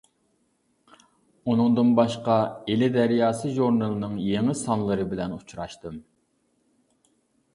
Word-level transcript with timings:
ئۇنىڭدىن 1.49 1.89
باشقا 1.99 2.37
«ئىلى 2.71 2.87
دەرياسى» 2.95 3.51
ژۇرنىلىنىڭ 3.57 4.15
يېڭى 4.29 4.57
سانلىرى 4.63 5.05
بىلەن 5.13 5.35
ئۇچراشتىم. 5.37 6.01